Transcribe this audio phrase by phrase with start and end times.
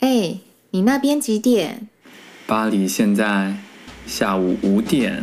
[0.00, 0.38] 哎，
[0.70, 1.88] 你那边几点？
[2.46, 3.56] 巴黎现在
[4.06, 5.22] 下午五点。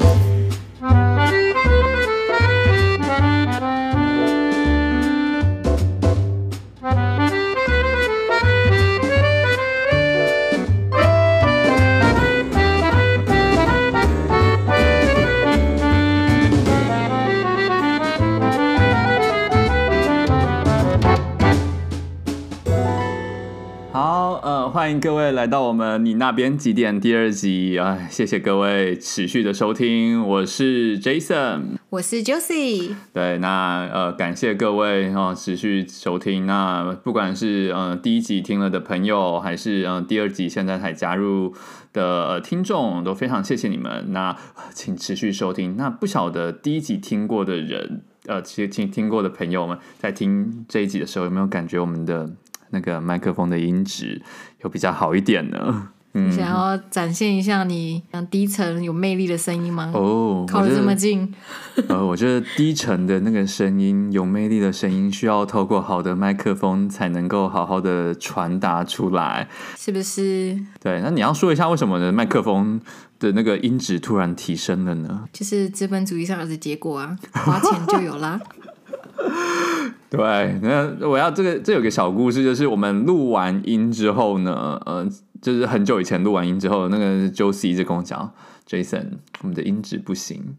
[24.84, 28.06] 欢迎各位来到我们你那边几点第二集啊！
[28.10, 32.94] 谢谢各位持续的收听，我是 Jason，我是 Josie。
[33.14, 36.46] 对，那呃，感谢各位啊、呃、持续收听。
[36.46, 41.56] 那不管是呃第一集听了的朋友，还是呃第二集现在才加入
[41.94, 44.12] 的、呃、听众，都非常谢谢你们。
[44.12, 44.36] 那
[44.74, 45.78] 请持续收听。
[45.78, 52.30] 那不晓得第一集听过的人，呃，其实听听过的朋友们，在听这一集的时候，有没有感觉我们的？
[52.76, 54.20] 那个麦克风的音质
[54.64, 55.90] 有比较好一点呢。
[56.16, 59.92] 嗯，你想要展现一下你低沉有魅力的声音吗？
[59.96, 61.34] 哦，靠得这么近。
[61.90, 70.56] 呃，我觉得低沉的那个声音，有魅力的声音，需要透过好的麦克风才能够好好的传达出来，是不是？
[70.80, 72.12] 对，那你要说一下为什么呢？
[72.12, 72.80] 麦克风
[73.18, 75.24] 的那个音质突然提升了呢？
[75.34, 78.40] 就是资本主义上的结果啊，花钱就有啦。
[80.10, 85.08] 对，那我要这个，这有个小故事，就是我们录完音之后呢，呃，
[85.42, 88.32] 就是很久以前录完音之后，那个 Josie 就跟我讲
[88.70, 89.06] ，Jason，
[89.42, 90.56] 我们的音质不行，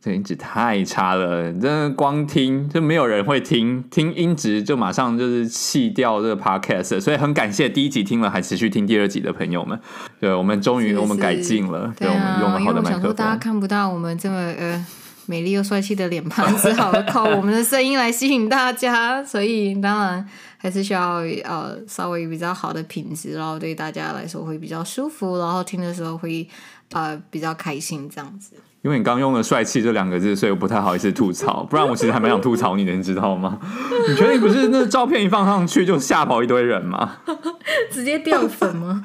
[0.00, 9.80] 这音质太差了，真的光听就没有人会听，听音质就马上就是弃掉这个 Podcast，所以很感谢第一集听了还持续听第二集的朋友们，
[10.20, 13.14] 对，我们终于我们改进了，对，啊、对，我们用了好的麦克风。
[13.14, 14.86] 大家看不到我们这么呃。
[15.26, 26.48] 美丽又帅气的脸庞，只好靠我们的声音来吸引大家，所以当然还是需要呃稍微比较好的品质，然后对大家来说会比较舒服，然后听的时候会
[26.92, 28.52] 呃比较开心这样子。
[28.82, 33.58] 因为你刚用了“帅气”这两个字，所以我不太好意思吐槽，不然我其实还蛮想吐槽你的，你知道吗？
[34.06, 37.16] 你确定不是那照片一放上去就吓跑一堆人吗？
[37.90, 39.02] 直接掉粉吗？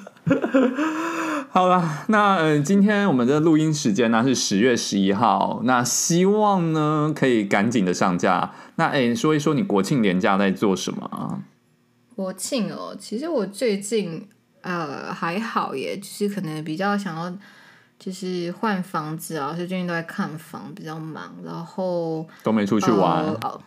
[1.52, 8.52] 好了，那呃，今天我们的录音时间呢是十月十一号，那希望呢可以赶紧的上架。
[8.76, 11.42] 那哎、欸，说一说你国庆连假在做什么啊？
[12.16, 14.28] 国庆哦，其实我最近
[14.62, 17.36] 呃还好耶，就是可能比较想要
[17.98, 23.26] 就是换房子啊，所以最近都在看房，比较忙，然后都没出去玩。
[23.42, 23.60] 呃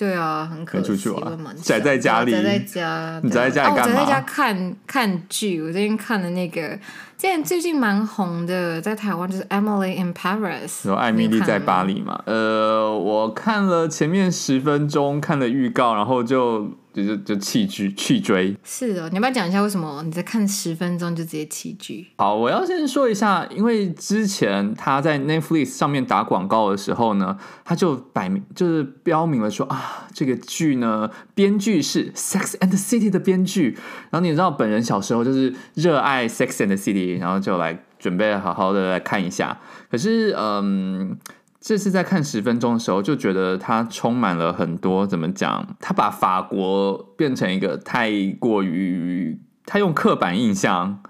[0.00, 3.92] 对啊，很可惜，出去玩宅在家里，宅在家，你宅在家里干嘛？
[3.92, 5.60] 哦、我宅在家看看剧。
[5.60, 6.78] 我最近看的那个，
[7.18, 10.68] 现在最近蛮红的，在台湾就是《Emily in Paris》。
[10.88, 12.18] 有艾米丽在巴黎嘛？
[12.24, 16.70] 呃，我看了前面十分钟，看了预告，然后就。
[16.92, 22.08] 就就就弃剧弃追，是的，你要不要讲一下为什么你在看十分钟就直接弃剧？
[22.16, 33.78] 好，我要先说一下，因为之前他在 Netflix 上面打广告的时候呢，他就摆明就是标明了说啊，这个剧呢，编剧是 Sex and the City 的编剧。
[34.10, 39.58] 然后你知道，本人小时候就是热爱 Sex and the City，然后就来准备好好的来看一下。
[39.90, 41.16] 可是，嗯。
[41.60, 45.66] 这次在看十分钟的时候，就觉得它充满了很多怎么讲？
[45.78, 51.02] 他把法国变成一个太过于他用刻板印象，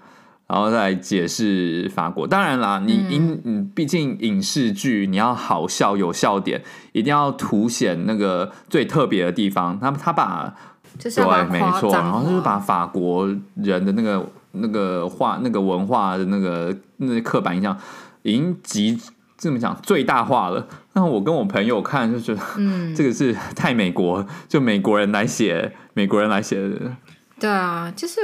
[0.47, 2.27] 然后再来解释法国。
[2.27, 6.61] 当然啦，你影嗯，毕竟影视剧你要好笑有笑点，
[6.91, 9.79] 一定要凸显那个最特别的地方。
[9.79, 10.53] 他他把，
[10.99, 13.25] 就是把对，没错，然后就是把法国
[13.55, 17.77] 人的那个那个画那个文化的那个那个刻板印象
[18.23, 18.99] 已经极。
[19.41, 26.95] 这么讲最大化了，那我跟我朋友看就觉得，嗯， 这个是太美国，就美国人来写，美国人来写的。
[27.39, 28.21] 对啊，就是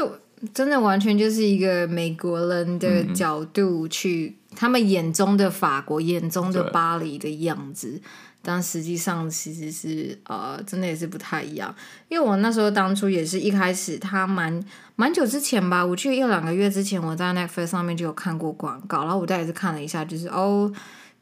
[0.53, 7.99] 真的完全就是一个美国人的角度去，嗯、他们眼中的法国，眼中的巴黎的样子，
[8.43, 11.73] 但实际上其实是呃，真的也是不太一样。
[12.09, 14.63] 因为我那时候当初也是一开始，他蛮
[14.95, 20.71] 蛮久之前吧，我记得一两个月之前，我在 Netflix 上面就有看过广告，然后我大概是看了一下，就是哦。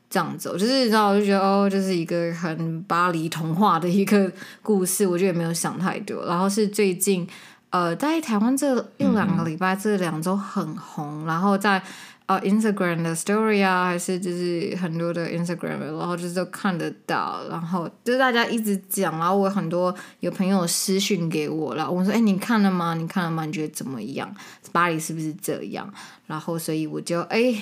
[0.09, 4.31] 这样子，就是你知道，我就觉得哦，这、就是一个很巴黎童话的一个
[4.61, 6.25] 故事，我觉得也没有想太多。
[6.25, 7.27] 然后是最近，
[7.71, 11.23] 呃，在台湾这一两个礼拜，这两周很红。
[11.23, 11.81] 嗯、然后在
[12.27, 17.41] 呃 Instagram 的 Story 啊，还是就是很多的 Instagram，然后就是都看得到。
[17.49, 22.93] 然后就是大家一直讲，然后我很多有朋友私讯给我了，我说：“哎，你看了吗？
[22.93, 23.43] 你看了吗？
[23.45, 24.33] 你觉得怎么样？
[24.71, 25.91] 巴黎是不是这样？”
[26.27, 27.53] 然后所以我就哎，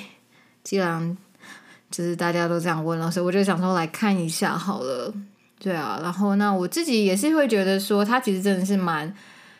[0.61, 1.17] 既然。
[1.93, 5.13] 就是大家都这样问了，所以我就想说来看一下好了，
[5.59, 9.13] 对啊，然后那我自己也是会觉得说，它其实真的是蛮，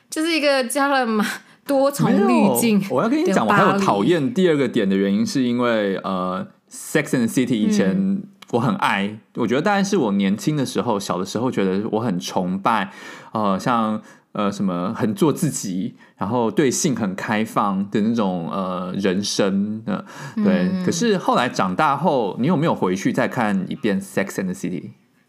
[0.10, 1.24] 就是一个加了蛮
[1.68, 2.84] 多重滤镜。
[2.90, 12.92] 我要跟你讲，我还有讨厌第二个点的原因，是因为呃，《Sex and the City》以前我很爱，嗯、我觉得当然是我年轻的时候，小的时候觉得我很崇拜，
[13.32, 14.02] 呃，像。
[14.34, 20.04] 呃，什么很做自己，然后对性很开放的那种呃人生，呃，
[20.36, 20.70] 对。
[20.74, 24.82] 嗯、可是后来长大后，你有没有回去再看一遍《Sex and the City》？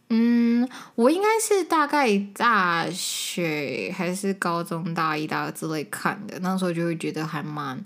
[0.09, 7.79] 嗯，我应该是大概大学还是高中大一、大二之类看的，那时候就会觉得还蛮，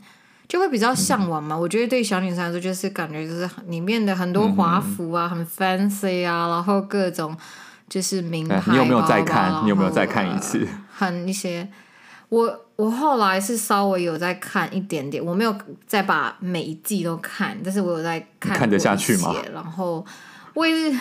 [0.46, 1.56] 就会比较向往嘛。
[1.56, 7.36] 嗯、我觉得对小女生来说，就是感觉就是里面的很多华服啊，嗯、很 fancy 啊，然后各种
[7.88, 8.62] 就是名牌。
[8.70, 9.64] 你有没有再看？
[9.64, 10.66] 你有没有再看一次？
[10.98, 11.68] 看一些，
[12.28, 15.56] 我我后来是稍微有在看一点点，我没有
[15.86, 19.32] 再把每一季都看，但是我有在看，看得下去吗？
[19.54, 20.04] 然后
[20.54, 20.98] 我也是，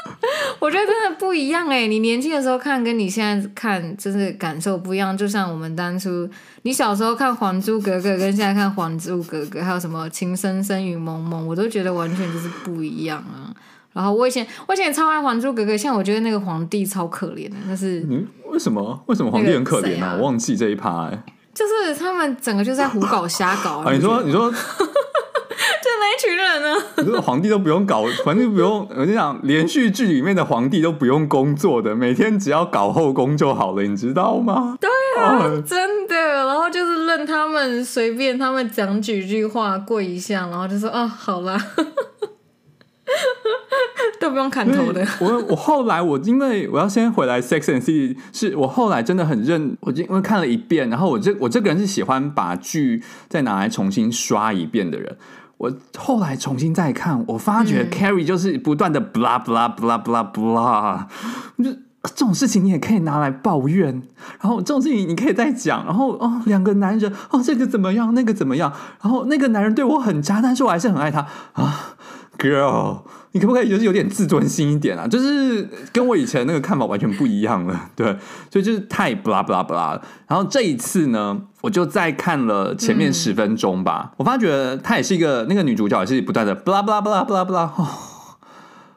[0.60, 1.86] 我觉得真的不一样哎！
[1.86, 5.16] 你年轻的时候看，跟你现在看，真是感受不一样。
[5.16, 6.28] 就像我们当初，
[6.64, 13.48] 你小时候看《还珠格格》，跟现在看《还珠格格》，还有什么《情深深雨蒙蒙》，我都觉得完全就是不一样啊。
[13.98, 19.02] 然后我以前，我以前也超爱《还珠格格》，像我觉得那个皇帝超可怜的，但是嗯，为什么？
[19.06, 20.12] 为什么皇帝很可怜呢、啊？
[20.14, 21.22] 啊、我忘记这一趴哎、欸，
[21.52, 23.92] 就是他们整个就在胡搞瞎搞啊！
[23.92, 24.56] 你说，你说， 就
[25.98, 26.76] 那一群人呢？
[27.02, 34.78] 你说皇帝都不用搞，皇帝不用，我跟你讲，连续剧里面的皇帝都不用工作的，每天只要搞后宫就好了，你知道吗？
[34.80, 34.88] 对
[35.20, 36.14] 啊，哦、真的。
[36.46, 41.60] 然后就是任他们随便，他们讲几句话，跪一下，然后就说啊，好啦。
[44.28, 45.06] 都不用砍头的。
[45.20, 55.16] 我我后来我因为我要先回来 Sex and City，是我后来真的很认，我因为看了一遍，然后我这我这个人是喜欢把剧再拿来重新刷一遍的人。
[55.56, 61.06] 我后来重新再看，我发觉 Carrie 就是不断的 blah blah blah blah blah，
[61.58, 61.72] 就
[62.04, 64.00] 这种事情你也可以拿来抱怨，
[64.40, 68.72] 然后这种事情你可以再讲，然后哦两个男人哦这个怎么样，那个怎么样，
[69.02, 71.96] 然后那个男人对我很渣，但是我还是很爱他啊。
[72.38, 73.00] Girl，
[73.32, 75.08] 你可不可以就是有点自尊心一点啊？
[75.08, 78.06] 就是跟我以前那个看法完全不一样了， 对，
[78.48, 80.00] 所以就是太 blah blah blah。
[80.28, 87.88] 然后这一次呢，我就再看了前面十分钟吧，嗯、我发觉她也是一个那个女主角，也是不断的 blah blah blah blah blah，哦、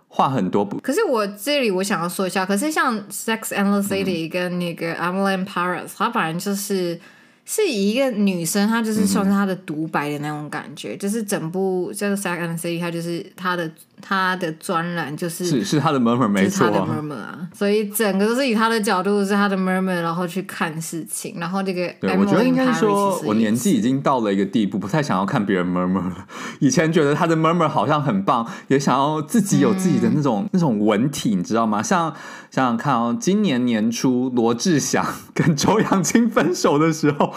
[0.07, 0.79] 话很多不。
[0.79, 6.99] 可是我这里我想要说一下，可是像 Sex and the City、嗯、跟那个 Emily in Paris，它反正就是。
[7.45, 26.25] 是以一个女生，她就是算是她的独白的那种感觉，嗯、就是整部叫做《Second City》，她就是她的她的专栏，就是是是她的 murmur 没错，她的 murmur 啊，所以整个都是以她的角度，是她的 murmur，然后去看事情，然后这个对，我觉得应该说，我年纪已经到了一个地步，不太想要看别人 murmur 了。
[26.59, 31.83] 以前觉得她的 murmur 好像很棒，也想要自己有自己的那种、嗯、那种文体，你知道吗？
[31.83, 32.13] 像
[32.49, 37.30] 想想看哦，今年年初罗志祥 跟周扬青分手的时候。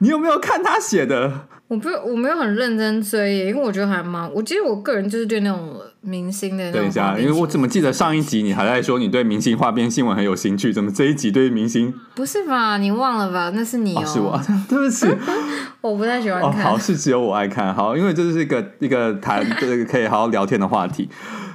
[0.00, 1.48] 你有没有看他写的？
[1.68, 4.30] 我不，我没有很认真追耶，因为我觉得还蛮……
[4.32, 6.70] 我其实我个人就是对那种明星的。
[6.70, 11.92] 等一下，因为我怎么记得上一集你还在说你对明星花边新闻很有兴趣，怎么这一集对明星？
[12.14, 12.78] 不是吧？
[12.78, 13.50] 你忘了吧？
[13.52, 15.08] 那是你哦，哦是我， 对不起，
[15.82, 16.66] 我不太喜欢看。
[16.66, 17.74] 哦，好，是只有我爱看。
[17.74, 21.08] 好，因为这是一个一个谈这个可以好好聊天的话题。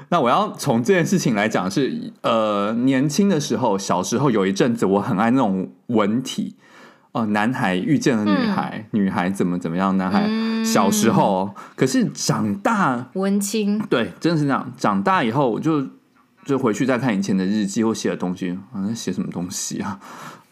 [0.09, 6.57] 那我要从这件事情来讲，是呃，年轻的时候，小时候有一阵子我很爱那种文体。
[7.11, 9.97] 哦，男孩遇见了女孩，嗯、女孩怎么怎么样？
[9.97, 10.29] 男孩
[10.63, 14.71] 小时候，嗯、可是长大文青，对，真的是这样。
[14.77, 15.85] 长大以后，我就
[16.45, 19.99] 就回去再看以前的日记或写的东西，好像写什么东西啊？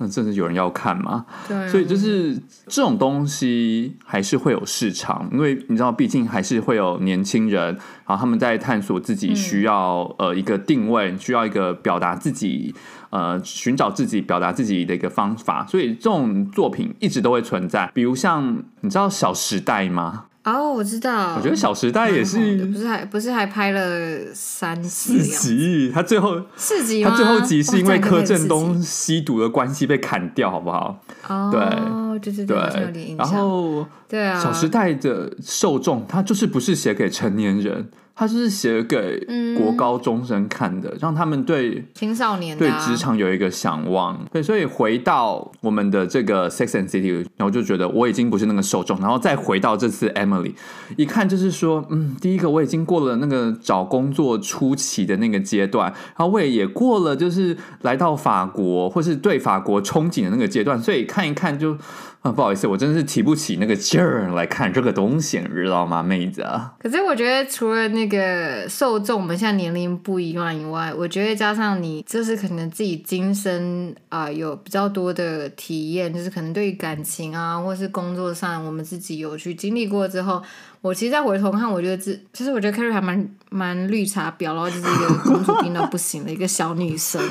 [0.02, 1.26] 那真的有人要看吗？
[1.46, 2.34] 对，所以就是
[2.68, 7.66] 这种东西还是会有市场，因为你知道，毕竟还是会有年轻人，
[8.06, 12.74] 然后他们在探索自己需要、嗯、呃一个定位，需要一个表达自己，
[13.10, 17.90] 呃寻找自己表达自己的一个方法，所以这种作品一直都会存在。
[17.94, 20.26] 比如像你知道《小时代》吗？
[20.46, 21.36] 哦，oh, 我知道。
[21.36, 25.92] 我觉得《小时代》也是，不是还不是还拍了三四集？
[25.94, 30.98] 他最后四集，他最后集是因为柯震东吸毒的关系被砍掉，好不好？
[31.28, 33.16] 哦，对，对对对。
[33.18, 37.90] 然后，对啊，《小时代》的受众他就是不是写给成年人。
[38.20, 39.18] 他是写给
[39.58, 44.20] 国高中生看的，嗯、让他们对青少年、啊、对职场有一个向往。
[44.30, 49.00] 对，所以回到我们的这个 Sex and City，然后就觉得我已经不是那个受众。
[49.00, 50.52] 然后再回到这次 Emily，
[50.98, 61.78] 一看就是说，嗯，第一个我已经过了那个找工作初期的那个阶段，然后我也也过了就是来到法国或是对法国憧憬的那个阶段，所以看一看就。
[62.22, 66.46] 啊，不好意思，我真的是提不起那个劲儿来看这个东西，你知道吗，妹子？
[66.78, 80.44] 可是我觉得除了那个受众，我们现在年龄不一样以外，我觉得加上你，就是可能自己今生啊、有比较多的体验，就是可能对于感情啊，或是工作上，我们自己有去经历过之后，
[80.82, 87.22] 我其实再回头看，我觉得这其实我觉得 Kerry 还蛮蛮绿茶婊，然后就是一个公主病到不行的一个小女生，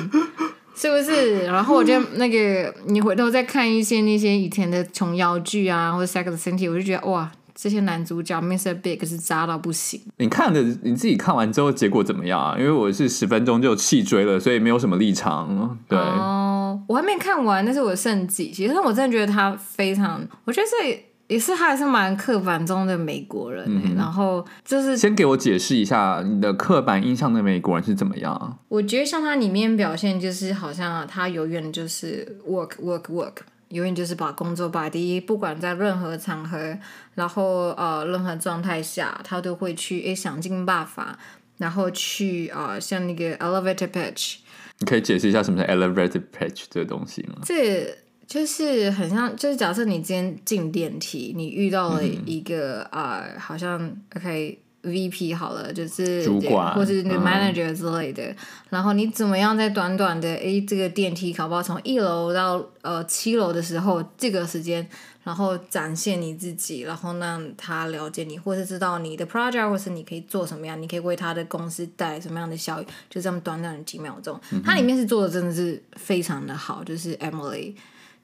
[0.79, 1.45] 是不是？
[1.45, 7.29] 然后我就那个你回头再看一些那些以前的琼瑶剧啊，或者 Sex and the City，我就觉得哇。
[7.61, 8.73] 这些男主角 Mr.
[8.73, 9.99] Big 是渣到不行。
[10.15, 12.55] 你看的你自己看完之后结果怎么样啊？
[12.57, 15.77] 因为我是十分钟就弃追了，所以没有什么立场。
[15.89, 18.65] 对哦，我还没看完，那是我剩几集。
[18.65, 23.63] 其实我真的觉得他非常，我觉得这也是他还是蛮刻板中的美国人。
[23.65, 28.57] 嗯、然后就是先给我解释一下你的刻板印象的美国人是怎么样啊？
[28.67, 33.35] 我觉得像他里面表现，就是好像他永远就是 work work work。
[33.69, 36.75] 永远就是把工作摆第一，不管在任何场合，
[37.13, 41.19] 然后呃任何状态下，他都会去诶想尽办法，
[41.59, 44.37] 然后去啊、呃、像那个 elevator pitch。
[44.79, 47.35] 你可以解释一下什么是 elevator pitch 这个东西吗？
[47.43, 47.95] 这
[48.29, 54.59] 就是很像，就是假设你今天进电梯，你遇到了一个啊、嗯呃，好像 OK。
[54.81, 58.35] VP 好了，就是主管或是那个 manager 之类的，嗯、
[58.69, 64.87] 然后你怎么样在短短的诶这个电梯考不好从一楼到呃七楼的时候，这个时间，
[65.21, 77.73] 然后展现你自己，然后让他了解你，或是知道你的 project，或是你可以做什么样，你可以为他的公司带来什么样的效益，就这么短短的几秒钟，嗯、它里面是做的真的是非常的好，就是 Emily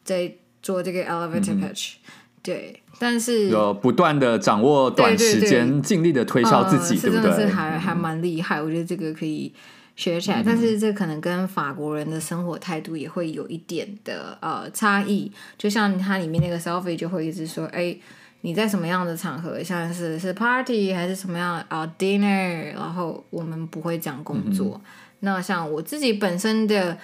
[0.05, 0.31] 在
[0.63, 2.81] 做这个 elevator pitch，、嗯、对。
[2.97, 7.29] 但是有不断的掌握短时间，尽力的推销自己，对不对？
[7.29, 9.53] 是真的是还还蛮厉害，我觉得这个可以
[9.97, 10.41] 学起来。
[10.41, 15.29] 嗯、但是这可能跟法国人的生活态度也会有一点的呃差异。
[15.57, 17.93] 就像它里面那个 Sophie 就会一直说：“哎，
[18.39, 24.79] 你在什么样的场合，像是是 party 还是什么样啊、呃、dinner，然后我们不会讲工作。
[24.81, 24.81] 嗯”
[25.19, 26.97] 那像我自己本身的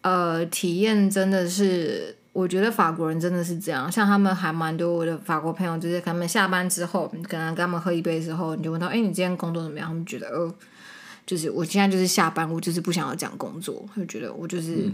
[0.00, 2.16] 呃体验，真的是。
[2.36, 9.88] 我觉得法国人真的是这样，像他们还蛮多我的法国朋友，就是他们下班之后，可能跟他们喝一杯之后，你就问他，哎，你今天工作怎么样？
[9.88, 10.52] 他们觉得，哦，
[11.24, 14.92] 就是我现在就是下班，我就是不想要讲工作，就觉得我就是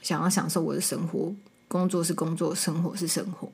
[0.00, 1.34] 想要享受我的生活，
[1.66, 3.50] 工作是工作，生活是生活，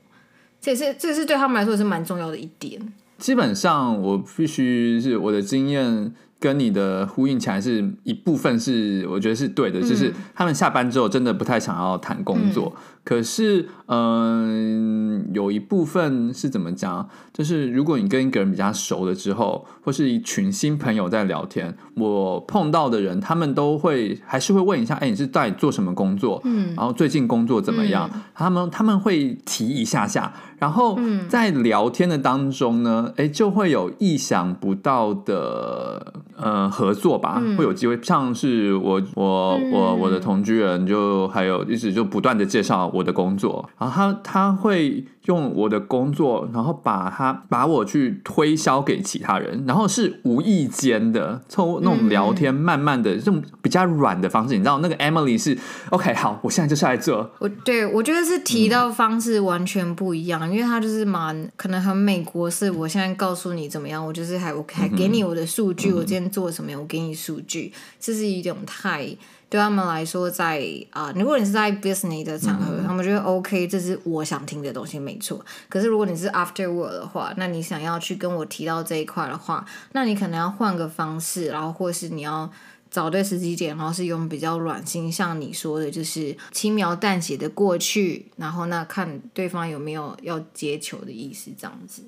[0.61, 2.79] 这也是这是对他们来说是蛮重要的一点。
[3.17, 6.13] 基本上，我必须是我的经验。
[6.43, 12.75] 跟你的呼应起来是一部分，是我觉得是对的，嗯、就是他们下班之后真的不太想要谈工作。
[12.75, 17.09] 嗯、可是，嗯、呃，有一部分是怎么讲？
[17.33, 26.41] 就是如果你跟一个人比较熟了之后，或是一群新朋友在聊天，我碰到的人，他们都会还是会问一下：“哎，你是在做什么工作？
[26.45, 36.13] 嗯，然后最近工作怎么样？”嗯、他们他们会提一下下，然后在聊天的当中呢，哎，就会有意想不到的。
[36.35, 37.97] 呃，合作吧，嗯、会有机会。
[38.01, 45.05] 像是我，我，嗯、我，我的同居人就还有一直就不断的介绍我的工作，然后他他会。
[45.23, 55.57] 用我的工作，然后把他把我去推销给其他人，然后是无意间的，从那种聊天，慢慢的这种比较软的方式，你知道，那个 Emily 是
[55.91, 57.17] OK，好，我现在就是来这。
[57.39, 62.69] 我对我觉得是提到方式完全不一样，嗯、因为他就是蛮可能很美国式。
[62.69, 69.15] 我现在告诉你怎么样，我就是还我还给你我的数据，嗯、我今天做什么，我给你数据，这是一种太。
[69.53, 75.45] 对他们来说在，在、呃、啊，如果你是在 business 的场合，嗯、他们觉得 OK，这是我想听的东西，没错。
[75.69, 82.51] 可是如果你是 after work 的话，那你想要去跟我提到这一块的话，那你可能要换个方式，然后或是你要
[82.89, 92.01] 找对时机点，然后是用比较软心，像你说的，就是轻描淡写的过去，然后那看对方有没有要接球的意思，这样子。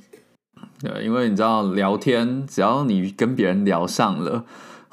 [0.80, 4.46] 对，因为你知道聊天，只要你跟别人聊上了。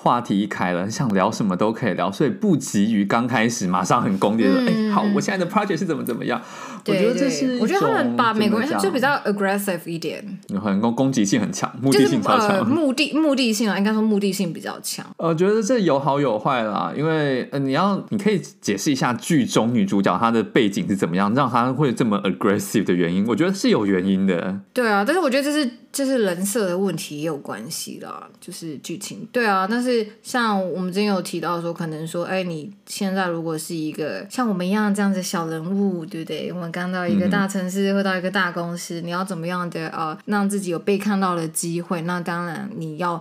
[0.02, 6.42] 话题一开了，想聊什么都可以聊，所以不急于刚开始马上很功利的说，哎、嗯欸，好，我现在的 project 是怎么怎么样？
[6.88, 15.06] 我觉得这是，我觉得他们把美国人就比较 aggressive 一点，很攻攻击性很强，目的性超强，呃、目的目的性啊，应该说目的性比较强。
[15.18, 24.58] 呃觉得这有好有坏啦，因为呃，你要你可以解释一下剧中女主角她的背景是怎么样，让她会这么 aggressive 的原因，我觉得是有原因的。
[24.72, 25.70] 对啊，但是我觉得这是。
[25.92, 29.66] 就是人设的问题也有关系啦，就是剧情对啊。
[29.70, 36.50] 但是像我们之前有提到说，可能说，哎，你现在如果是一个像我们一样这样子小人物，对不对？
[36.50, 42.00] 我们刚到一个大城市或到一个大公司，你要怎么样的呃，让自己有被看到的机会？
[42.02, 43.20] 那当然你要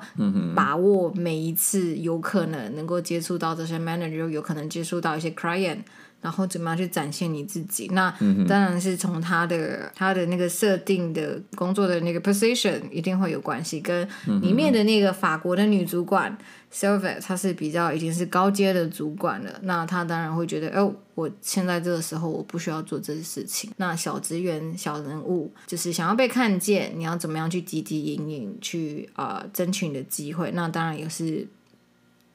[0.55, 5.79] 把握每一次有可能能够接触到这些 manager，有可能接触到一些 client。
[6.21, 7.87] 然后怎么样去展现你自己？
[7.93, 8.09] 那
[8.47, 14.07] 当然是从他的他的那个设定的工作的那个 position 一定会有关系，跟
[14.41, 16.37] 里面的那个法国的女主管
[16.71, 23.71] Sylvie 她是比较已经是高阶的主管了，那她当然会觉得，哦，我现在这个时候我不需要做这些事情。
[23.77, 30.51] 那小职员、小人物就是想要被看见，你要怎么样去积极引领，去啊、呃、争取你的机会？
[30.53, 31.47] 那当然也是。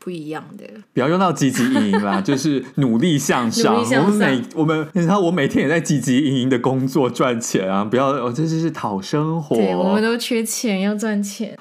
[0.07, 3.85] 不一样的，不要用到积极营营啦， 就是努力向上。
[3.85, 7.85] 向上我们每我们，你知道，我每天也在积极营营的工作赚钱啊！
[7.85, 9.57] 不要，我这就是讨生活。
[9.57, 11.59] 对，我们都缺钱，要赚钱。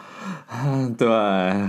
[0.64, 1.08] 嗯， 对，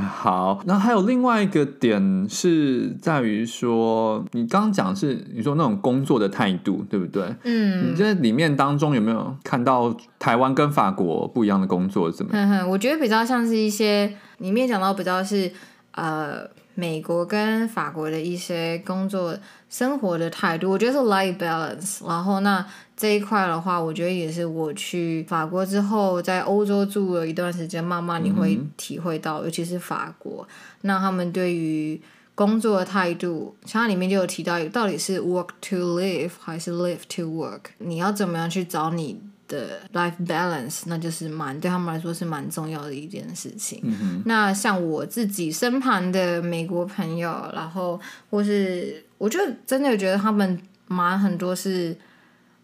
[0.06, 0.60] 好。
[0.66, 7.24] 那还有另外一个点是在于说，你刚刚讲是你说那种工作的态度，对不对？
[7.44, 12.12] 嗯，你这里面当中有没有看到台湾跟法国不一样的工作？
[12.12, 12.68] 怎么样？
[12.68, 15.50] 我觉得比较像是一些里面讲到比较是
[15.92, 16.46] 呃。
[16.76, 19.36] 美国跟法国的一些工作
[19.68, 22.06] 生活的态度，我觉得是 life balance。
[22.06, 22.64] 然后那
[22.94, 30.46] 这一块的话，我觉得也是我去法国之后，在欧洲住了一段时间，慢慢你会体会到，尤其是法国，
[30.82, 32.00] 那他们对于
[32.34, 39.18] 工作的态度，像它里面就有提到，到底是 work to live 还是 live to work，你要怎么样去找你
[39.48, 43.80] 的 life balance，那就是蛮对他们来说是蛮重要的一件事情。
[43.84, 48.00] 嗯、那像我自己身旁的美国朋友，然后
[48.30, 51.96] 或是我就真的觉得他们蛮很多是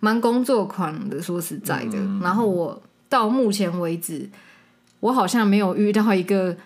[0.00, 1.98] 蛮工作狂的，说实在的。
[1.98, 4.28] 嗯、然后我到目前为止，
[5.00, 6.56] 我好像没有遇到一个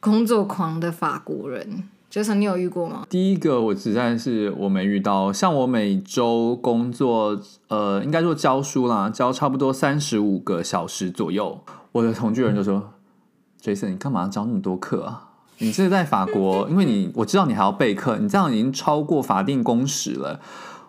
[0.00, 1.88] 工作狂的法国人。
[2.08, 3.04] 杰森你有遇过吗？
[3.10, 11.60] 第一个我实在是我没遇到，像我每周工作，呃，应该说教书啦，教差不多三十五个小时左右。
[11.92, 12.90] 我的同居人就说、
[13.60, 15.30] ：“Jason，你干嘛教那么多课啊？
[15.58, 20.40] 你是在法国，因为你我知道你还要备课，你这样已经超过法定工时了。”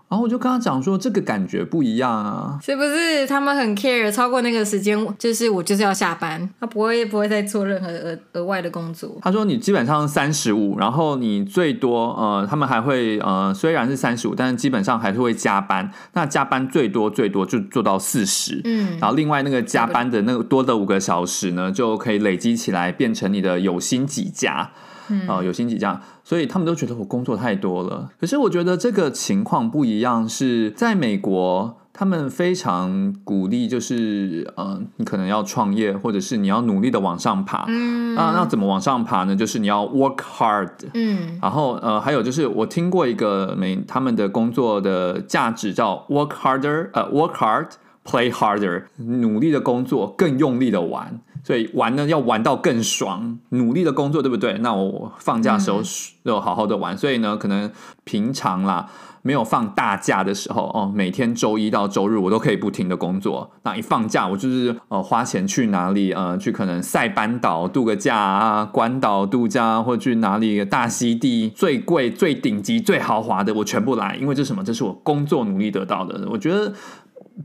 [0.09, 3.27] 然后我就跟他讲说，这个感觉不一样啊，是不是？
[3.27, 9.17] 他们很 care，超过那个时间，就是我就是要下班，他不会不会再做任何额额外的工作。
[9.21, 15.91] 他说你基本上三十五，然后你最多呃，他们还会呃，虽然是三十五，但是基本上还是会加班。
[16.13, 24.71] 那加班最多最多就做到四十，嗯，然后另外那个加班的那个多的五个小时呢，就可以累积起来变成你的有薪几假。
[25.09, 28.09] 嗯、呃，有薪几假，所以他们都觉得我工作太多了。
[28.19, 37.65] 可是我觉得这个情况不一样，是在美国，他们非常鼓励，就是呃，你可能要创业，或者是你要努力的往上爬。
[37.67, 39.35] 嗯，那那怎么往上爬呢？
[39.35, 40.69] 就是你要 work hard。
[40.93, 47.67] 嗯，然后呃，还有就是我听过一个美他们的工作的价值叫 work harder，呃，work hard
[48.05, 51.19] play harder，努力的工作，更用力的玩。
[51.47, 54.57] 所以玩呢，要玩到更爽，努力的工作，对不对？
[54.57, 55.81] 那我放假的时候
[56.25, 56.93] 就好好的玩。
[56.93, 57.71] 嗯、所以呢，可能
[58.03, 58.89] 平常啦，
[59.21, 63.49] 没有放大假的时候哦，每天周一到周日我都可以不停的工作。
[63.63, 74.61] 那一放假，我就是呃花钱去哪里呃，去可能塞班岛度个假啊，关岛度假，或者去哪里大溪地最贵、最顶级、最豪华的，我全部来，因为这是什么？
[74.65, 76.27] 这是我工作努力得到的。
[76.29, 76.73] 我觉得。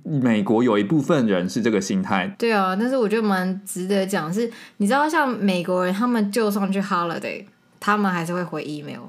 [0.03, 7.45] 美国有一部分人是这个心态，对啊，但是我觉得蛮值得讲，是你知道，像美国人，他们就算去 holiday，
[7.79, 9.03] 他们还是会回 email，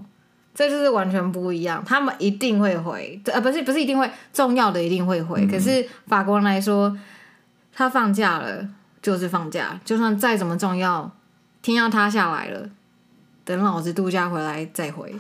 [0.54, 6.96] 这就是完全不一样，他们一定会回，呃，不是不是一定会，重要的一定会回，嗯、可是法国人来说，
[7.74, 8.68] 他放假了
[9.02, 11.10] 就是放假，就算再怎么重要，
[11.62, 12.70] 天要塌下来了。
[13.46, 15.14] 等老子度假回来再回，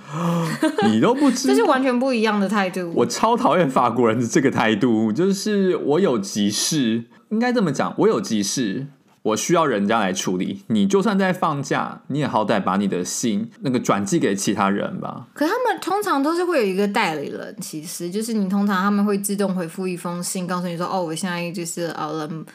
[0.87, 2.91] 你都不知， 这是完全不一样的态度。
[2.95, 8.87] 我超讨厌法国人的这个态度，就是我有急事，应该这么讲，我有急事，
[9.23, 10.63] 我需要人家来处理。
[10.67, 15.27] 你就算在放假，你也好歹把你的信那个转寄给其他人吧。
[15.33, 22.45] 可他们通常都是会有一个代理人，其实就是你通常他们会自动回复一封信，告诉你说，哦，我现在就是呃人，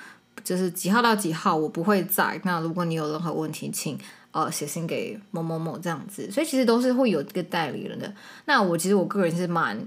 [0.42, 2.40] 就是几号到几号我不会在。
[2.44, 3.98] 那如果你有任何问题，请。
[4.30, 8.12] 呃，写信给某某某这样子，所以其实都是会有一个代理人的。
[8.44, 9.78] 那我其实我个人是蛮，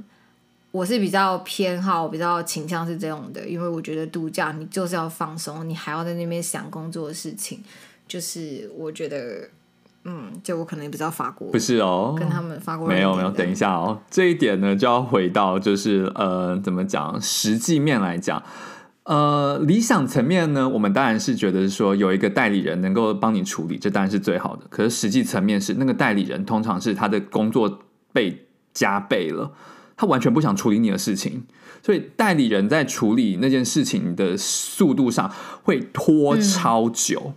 [0.71, 7.63] 我是比较偏好，比较倾向是这样的，因为我觉得度假你就是要放松，你还要在那边想工作的事情，
[8.07, 9.47] 就是我觉得，
[10.05, 18.41] 嗯，就我可能比较法国，不是哦，跟他们法国人没有没有，等一下哦，这一点呢就要回到就是呃，怎么讲，实际面来讲。
[19.03, 24.61] 呃，理想层面呢，我们当然是觉得说有一个代理人能够帮你处理，这当然是最好的。
[24.69, 27.79] 可是实际层面是，那个代理人通常是他的工作
[28.13, 29.51] 被加倍了，
[29.97, 31.43] 他完全不想处理你的事情，
[31.81, 35.31] 所以代理人在处理那件事情的速度上
[35.63, 37.33] 会拖超久，嗯、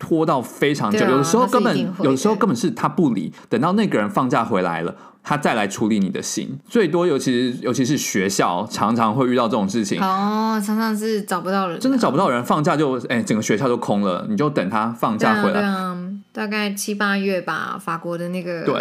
[0.00, 1.04] 拖到非常久。
[1.04, 4.96] 啊、有的时候根本，有的时候根本是他不理，等到那个人放假回来了。
[5.28, 6.56] 他再来处理你的心。
[6.68, 15.60] 最多尤其是尤其是学校常常会遇到这种事情哦，常常是找不到人，真的找不到人，放假就哎、欸，整个学校都空了，你就等他放假回来。
[15.60, 15.98] 对啊，
[16.32, 18.74] 大概七八月吧，法国的那个对。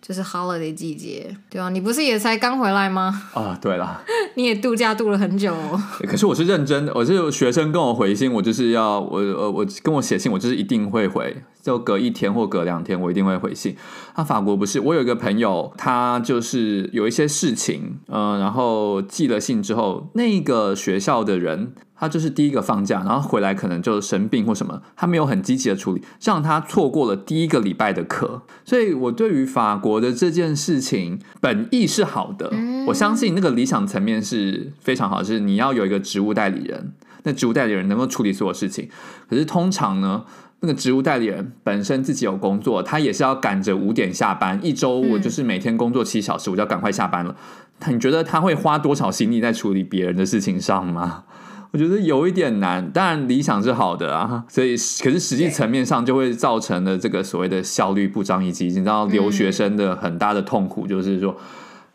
[0.00, 3.22] 就是 holiday 季节，对啊，你不是也才刚回来吗？
[3.34, 4.00] 啊，对了，
[4.34, 5.80] 你也度假度了很久哦。
[6.08, 13.76] 可是我是认真的，我是有学生跟我回信，我就是要我呃我跟我写信，我就是一定会回，就隔一天或隔两天，我一定会回信。
[14.16, 21.74] 那、啊、法国不是，我有一个朋友，他就是有一些事情，嗯、呃，然后寄了信之后，那个学校的人。
[22.00, 28.40] 他就是第一个放假，然后回来可能就生病或什么，他没有很积极的处理，让他错过了第一个礼拜的课。
[28.64, 32.50] 所以我对于法国的这件事情本意是好的，
[32.86, 38.88] 我相信那个理想层面是非常好，就是你要有一个职务代理人，那职务代理人能够处理所有事情。
[39.28, 40.24] 可是通常呢，
[40.60, 47.36] 那个职务代理人本身自己有工作，他也是要赶着五点下班，一周我就是每天工作七小时，我就要赶快下班了。
[47.78, 51.24] 他你觉得他会花多少心力在处理别人的事情上吗？
[51.72, 61.36] 我觉得有一点难，当然理想是好的啊，所以可是实际层面上就会造成了这个所谓的效率不彰，以及你知道留学生的很大的痛苦，就是说，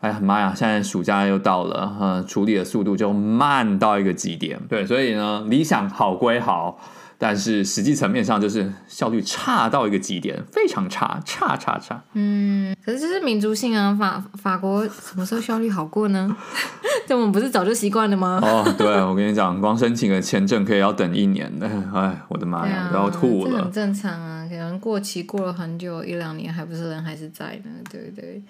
[0.00, 4.58] 哎呀妈呀，现在暑假又到了，嗯，处理的速度就慢到一个极点。
[4.68, 6.78] 对，所以呢，理想好归好。
[7.18, 12.02] 但是实际层面上就是效率差到一个极点，非常差，差差差。
[12.12, 16.36] 嗯，可是这是民族性啊，法法国什么时候效率好过呢？
[17.06, 18.38] 这我们不是早就习惯了吗？
[18.42, 23.50] 哦，对，我跟你讲，光申请个签证可以要等一年的， 哎，我的妈呀，我要吐了。
[23.50, 28.42] 这很正常啊，可能过期过了很久，一两年还不是人还是在呢，对不对？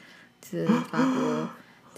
[0.49, 1.49] 是法国，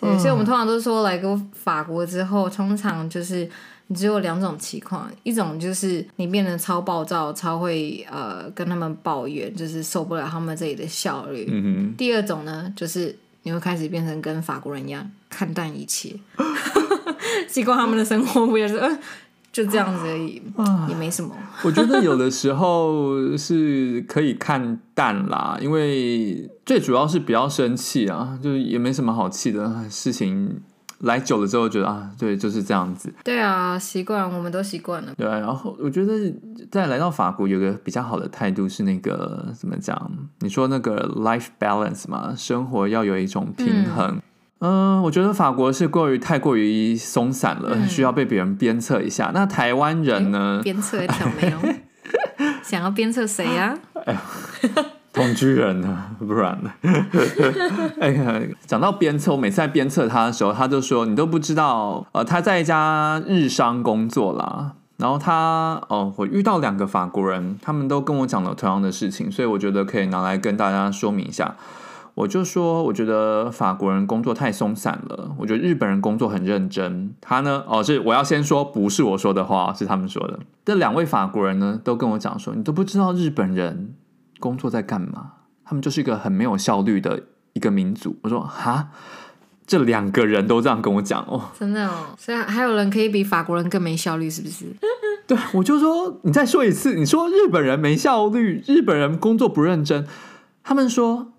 [0.00, 3.48] 对，所以我们通常都说来过法国之后，通常就是。
[3.90, 11.48] 你只有两种情况，一种就是你变得超暴躁，超会呃跟他们抱怨，就是受不了他们这里的效率。
[11.50, 11.94] 嗯。
[11.96, 16.14] 第二种呢，就是你会开始变成跟法国人一样看淡一切，
[17.48, 18.98] 习惯他们的生活，不也是呃
[19.58, 21.34] 就这样子而已，啊、也没什么。
[21.64, 30.60] 我觉得有的时候是可以看淡啦，因为最主要是不要生气啊，就是也没什么好气的事情。
[31.02, 33.12] 来久了之后，觉得啊，对，就是这样子。
[33.22, 35.14] 对啊，习惯，我们都习惯了。
[35.16, 36.12] 对啊，然后我觉得
[36.72, 40.10] 在来到法国，有个比较好的态度是那个怎么讲？
[40.40, 44.16] 你说那个 life balance 嘛，生活要有一种平衡。
[44.16, 44.22] 嗯、
[44.60, 49.30] 呃，我觉得法国是过于太过于松散了，嗯、需要被别人鞭策一下。
[49.32, 50.60] 那台湾人呢？
[50.64, 51.58] 鞭策一条没有？
[52.62, 53.78] 想要鞭策谁呀？
[54.04, 54.20] 哎呀。
[55.10, 56.04] 同居人呢？
[56.20, 56.70] 不然呢？
[58.00, 64.74] 哎呀，讲到鞭策，我每次在鞭策他的时候，他就说：“你都不知道，呃，他在一家日商工作啦。
[64.98, 71.56] 然后他，哦、呃，我遇到两个法国人，他们都跟我讲了同样的事情，所以我觉得可以拿来跟大家说明一下。
[72.18, 77.14] 我就说，我觉得法国人工作太松散了，我觉得日本人工作很认真。
[77.20, 80.40] 他呢，哦，是我要先说，不是我说的话，是他们说的。
[80.64, 83.94] 这两位法国人呢，都跟我讲说，你都不知道日本人。
[84.40, 85.32] 工作在干嘛？
[85.64, 88.16] 他们就是一个很没有效率的一个民族。
[88.22, 88.88] 我说哈，
[89.64, 92.06] 这两个人都这样跟我讲哦，真的哦。
[92.16, 94.64] 所以还有人可以比法国人更没效率，是不是？
[95.28, 100.04] 对，我就说你再说一次，你说日本人没效率，日本人工作不认真。
[100.64, 101.32] 他们说，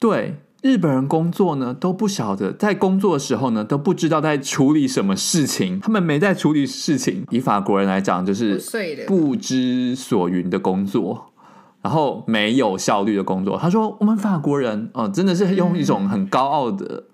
[0.00, 7.24] 对，日本人工作呢都不晓得，在工作的时候呢都不知道在处理什么事情，他们没在处理事情。
[7.30, 8.60] 以法国人来讲，就是
[9.06, 11.26] 不知所云的工作。
[11.82, 17.04] 然后没有效率的工作，他说：“我们法国人哦，真的是用一种很高傲的，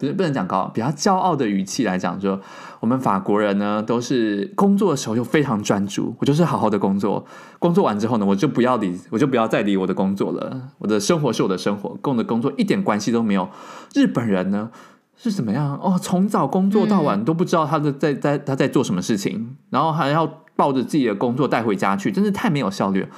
[0.00, 2.40] 不是不能讲高傲，比较骄傲的语气来讲，说
[2.80, 7.22] 我们法国人呢，都是工作的时候又非常专注，我就是好好的工作，
[7.58, 13.48] 工作完之后呢，我就不要理，我就不要再理我的工作了，我的生活是我的生活，跟我的工作一点关系都没有。
[13.94, 14.70] 日本人呢
[15.16, 15.78] 是怎么样？
[15.82, 23.08] 哦，从早工作到晚都不知道他的在在他在做什么事情，然后还要抱着自己的工作带回家去，真是太没有效率了。”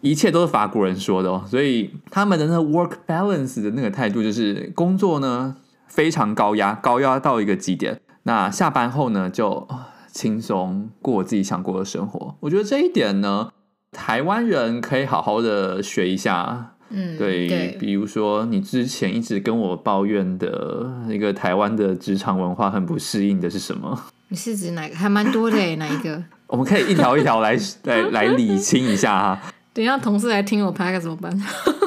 [0.00, 5.56] 一切都是法国人说的哦，所以他们的那个 work balance 的那个态度就是工作呢
[5.88, 8.00] 非常高压，高压到一个极点。
[8.24, 9.66] 那下班后呢就
[10.12, 12.36] 轻松过自己想过的生活。
[12.40, 13.50] 我觉得这一点呢，
[13.92, 16.74] 台湾人可以好好的学一下。
[16.90, 24.04] 嗯，对，对，比如说你之前一直跟我抱怨的那个台湾的职场文化很不适应的是什么？
[24.28, 24.96] 你是指哪个？
[24.96, 26.24] 还蛮多的诶， 哪一个？
[26.46, 29.40] 我们可以一条一条来 来来理清一下哈。
[29.74, 31.30] 等一下，同事来听我拍，该怎么办？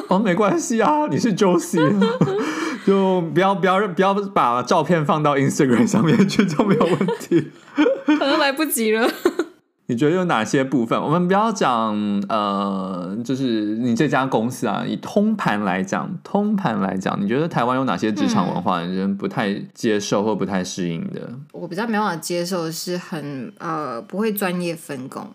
[0.08, 1.80] 哦，没关系啊，你是 Josie，
[2.84, 7.50] 就不要不要不要把照片放到 Instagram 上面去，就没有问题。
[8.06, 9.08] 可能来不及了。
[9.86, 10.98] 你觉得有哪些部分？
[10.98, 11.94] 我们不要讲
[12.28, 21.28] 呃，就是你这家公司啊，以通盘来讲，通盘来讲，你觉得台湾有哪些职场文化，你人不太接受或不太适应的？
[21.52, 25.28] 我比较没办法接受的是很呃不会专业分工，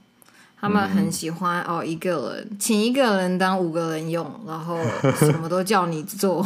[0.60, 4.80] 他们很喜欢、嗯、哦一个人请一个人当五个人用，然后
[5.18, 6.44] 什么都叫你做。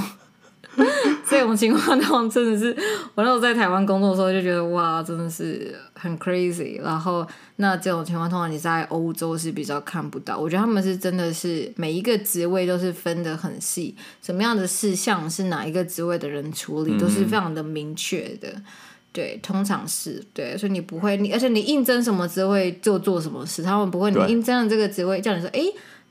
[1.27, 2.75] 这种情况，那种真的是，
[3.13, 6.81] 我那时候在台湾工作的时候就觉得哇，真的是很 crazy。
[6.81, 10.37] 然后那这种情况，通常你在欧洲是比较看不到。
[10.37, 18.47] 我觉得他们是真的是每一个职位都是分得很细，什么样的事项是哪一个职位的人处理，都是非常的明确的。
[18.49, 18.63] 嗯、
[19.11, 25.61] 对，通常是对，所以你不会，你而且你应征什么职位就做什么事，他们不会，你应征了这个职位叫你说，哎。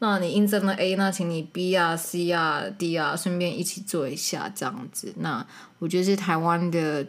[0.02, 5.12] 那你应征了 A，那请你 B 啊、C 啊、D 啊，顺便一起做一下这样子。
[5.18, 5.46] 那
[5.78, 7.06] 我觉得是台湾的，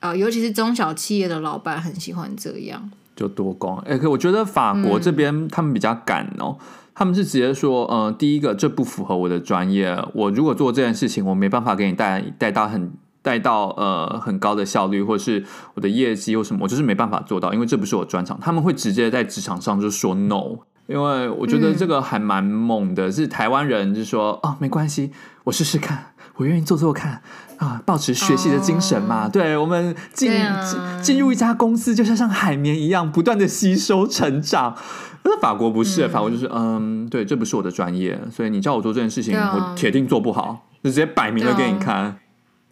[0.00, 3.78] 呃，尤其是中小企业的老板很喜欢这样，就多工。
[3.86, 12.90] 哎、欸，可我觉得法国这边他们比较赶哦，嗯、他们是直接说，呃，第一个这不符合我的专业，我如果做这件事情，我没办法给你带带到很
[13.22, 15.44] 带到呃很高的效率，或是
[15.74, 18.40] 我的业绩或什么，我就是没办法做到，因为这不是我专长。
[18.40, 20.58] 他们会直接在职场上就说 no。
[20.86, 25.10] 因为我觉得这个还蛮猛的，嗯、是台湾人就说哦，没关系，
[25.44, 27.22] 我试试看，我愿意做做看
[27.56, 29.26] 啊，保持学习的精神嘛。
[29.26, 34.76] 哦、对，我们进进进入一家公司，就像像海绵一样，不断的吸收成长。
[35.22, 41.96] 那法国不是，嗯、法国就是嗯，对，这不是我的专业，所以你叫我做这件事情，啊、我铁定做不好，就直接摆明了给你看。
[41.96, 42.16] 啊、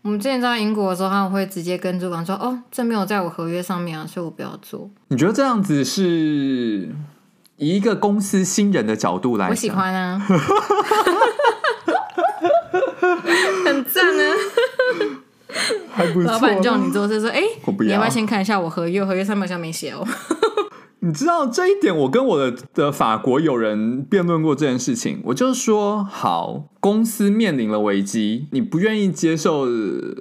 [0.03, 4.91] 我们之前在英国的时候，他们会直接跟主管说，哦，这没有在我合约上面啊，所以我不要做。
[5.09, 6.91] 你觉得这样子是？
[7.57, 10.19] 以一个公司新人的角度来，我喜欢啊，
[13.65, 14.35] 很赞啊，
[15.93, 16.33] 还不错。
[16.33, 17.87] 老板叫你做，事说：“哎、欸，我不要。
[17.87, 19.05] 你要不要先看一下我合约？
[19.05, 20.07] 合约上面好像没写哦。”
[21.05, 25.21] 你知道这一点，我跟我的的法国友人辩论过这件事情。
[25.25, 29.67] 我就说，好，公司面临了危机，你不愿意接受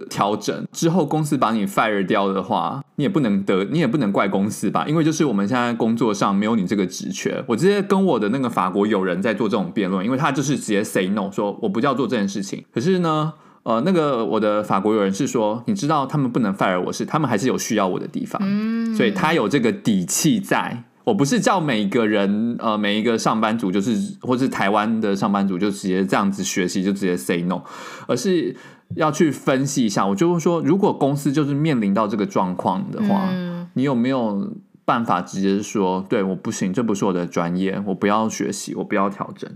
[0.09, 4.87] 调整之后，公司把你 fire 掉的话，你也不能得，你也不能怪公司吧？
[4.87, 7.43] 因为就是我们现在工作上没有你这个职权。
[7.45, 12.65] 我直接跟我的那个法国友人在做这种辩论，因为他就是直接 say no，说我不叫做这件事情。
[12.73, 13.31] 可是呢，
[13.63, 20.83] 呃，那个我的法国友人是说，你知道他们不能 fire 我是，他们还是有需要我的地方，嗯，所以他有这个底气在。
[21.03, 27.63] 我不是叫每个人，呃，每一个上班族就是，或是台湾的上班族就直接这样子学习就直接 say no，
[28.07, 28.55] 而是
[28.95, 30.05] 要去分析一下。
[30.05, 34.53] 我就会说，如果公司就是面临到这个状况的话，嗯，你有没有
[34.85, 39.49] 办法直接说，对，我不行，这不是我的专业，我不要学习，我不要调整。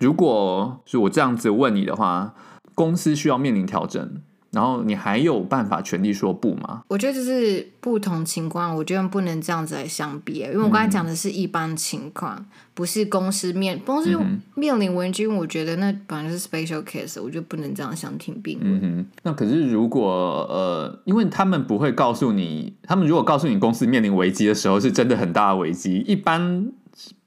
[0.00, 2.34] 如果是我这样子问你的话，
[2.74, 4.22] 公司需要面临调整。
[4.52, 6.82] 然后你还有办法全力说不吗？
[6.88, 14.10] 我觉得这是不同情况，我觉得不能这样子来相比，因为我刚才讲的是一般情况，嗯、不是公司面公司
[14.56, 18.76] 面临危机，我觉得那本来是 special case，我就不能这样相提并论。
[18.78, 26.66] 嗯哼，那可是如果呃，因为他们不会告诉你，他们如果告诉你公司面临危机的时候是真的很大的危机，一般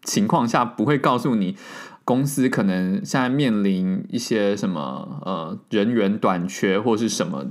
[0.04, 1.56] 情况下不会告诉你。
[2.06, 7.46] 公司可能现在面临一些什么呃人员短缺或是什么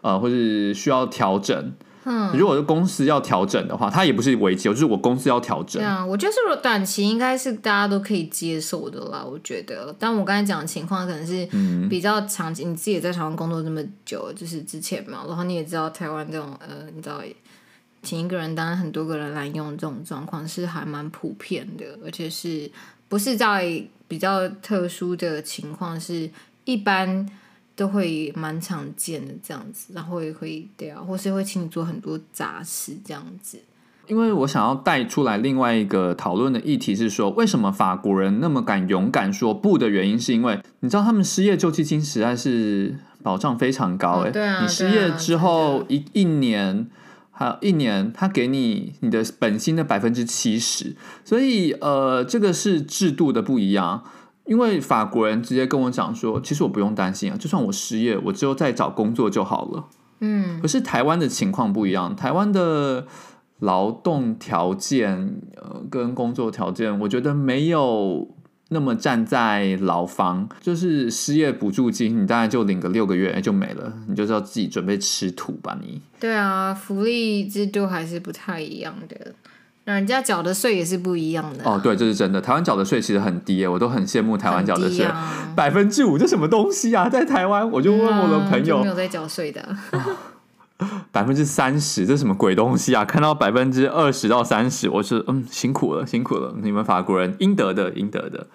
[0.00, 1.72] 呃或是需要调整。
[2.04, 5.80] 嗯，如果是公司要调整的话，它也不是危机，就是我公司要调整。
[5.80, 9.24] 对啊，我觉得是短期应该是大家都可以接受的啦。
[9.24, 11.48] 我觉得，但我刚才讲的情况可能是
[11.88, 12.64] 比较长期。
[12.64, 17.22] 嗯、你自己也在台湾工作这么久，就是之前嘛，然后你也知道台湾这种呃，你知道
[18.02, 22.68] 请一个人当很多个人来用这种状况是还蛮普遍的，而且是。
[23.12, 26.30] 不是在比较特殊的情况，是
[26.64, 27.28] 一般
[27.76, 33.58] 都会蛮常见的这样子，然后也会对啊，或是会请你做很多杂事这样子。
[34.06, 46.86] 因为我想要带出来另外一个讨论的议题是说，为什么法国人那么敢勇敢说不的原因，是因为你知道他们失业救济金实在是保障非常高哎、欸，哦对啊、你失业之后一一年。
[47.42, 54.04] 还有一年，他给你你的本薪的百分之七十，所以呃，这个是制度的不一样。
[54.44, 59.84] 因为法国人直接跟我讲说，其实我不用担心啊，就算我失业，我之后再找工作就好了。
[60.20, 63.06] 嗯，可是台湾的情况不一样，台湾的
[63.58, 68.28] 劳动条件呃跟工作条件，我觉得没有。
[68.72, 76.00] 那么站在牢房，就是失业补助金，你大概就领个六个月就没了，你就知道自己准备吃土吧你。
[76.18, 79.34] 对啊，福利制度还是不太一样的，
[79.84, 81.72] 那人家缴的税也是不一样的啊。
[81.72, 82.40] 哦，对，这是真的。
[82.40, 85.06] 台湾缴的税其实很低，我都很羡慕台湾缴的税，
[85.54, 87.08] 百分之五，这什么东西啊？
[87.08, 89.76] 在台湾，我就问我的朋友，嗯、没有在缴税的。
[91.12, 93.04] 百分之三十，这什么鬼东西啊？
[93.04, 98.46] 看到百分之二十到三十，我是嗯，辛苦了，辛苦了，你们法国人应得的，应得的。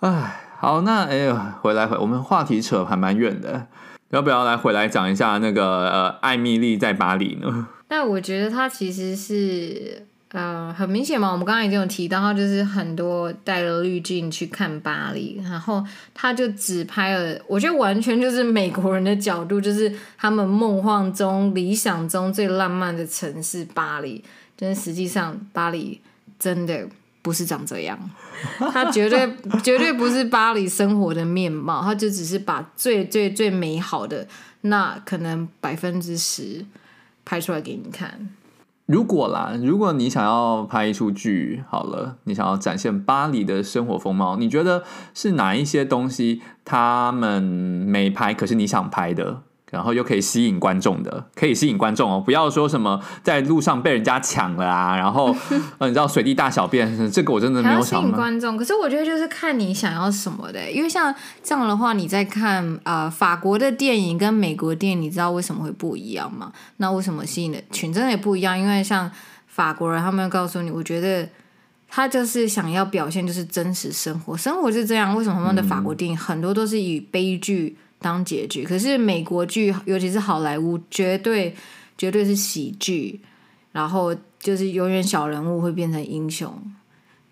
[0.00, 3.66] 哎，好，那哎呦，回来回，我们话题扯还蛮远的，
[4.10, 7.68] 要不要来回来讲一下那个呃，艾米丽在巴黎呢？
[7.88, 10.06] 那我觉得她其实是。
[10.32, 24.22] 呃，很明显嘛，我们刚刚已经有提到，他就是很多带了滤镜去看巴黎，然后他就只拍了，我觉得完全就是美国人的角度，就是他们梦幻中、理想中最浪漫的城市巴黎，
[24.54, 25.98] 但是实际上巴黎
[26.38, 26.86] 真的
[27.22, 27.98] 不是长这样，
[28.70, 29.26] 他绝对
[29.62, 34.28] 绝对不是巴黎生活的面貌，他就只是把最最最美好的
[34.60, 36.66] 那可能百分之十
[37.24, 38.28] 拍出来给你看。
[38.88, 49.42] 如果啦，如果你想要拍一出剧，好了，你想要展现巴黎的生活风貌，你觉得是哪一些东西他们没拍，可是你想拍的？
[49.70, 52.22] 然后又可以吸引观众的，可以吸引观众哦！
[52.24, 55.34] 不要说什么在路上被人家抢了啊，然后
[55.78, 58.00] 呃，你知道随地大小便， 这个我真的没有想。
[58.00, 66.50] 吸引观众，可是我觉得就是看你想要什么的，因为像这样的话，你在看呃法国的电影跟美国电影，你知道为什么会不一样吗？
[66.78, 68.58] 那为什么吸引的群真的也不一样？
[68.58, 69.10] 因为像
[69.46, 71.28] 法国人，他们告诉你，我觉得
[71.88, 75.14] 他就是想要表现就是真实生活，生活是这样。
[75.14, 77.76] 为什么他们的法国电影很多都是以悲剧？
[78.00, 81.52] 当结局，可是美国剧，尤其是好莱坞，绝对
[81.96, 83.20] 绝对是喜剧，
[83.72, 86.52] 然后就是永远小人物会变成英雄，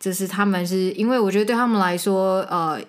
[0.00, 2.80] 这是他们是因为我觉得对他们来说，呃，